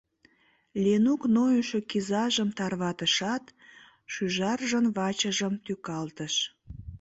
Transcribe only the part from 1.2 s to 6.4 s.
нойышо кизажым тарватышат, шӱжаржын вачыжым тӱкалтыш.